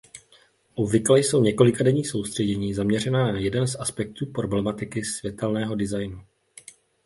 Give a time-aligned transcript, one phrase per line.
[0.75, 6.21] Obvykle jsou několikadenní soustředění zaměřena na jeden z aspektů problematiky světelného designu.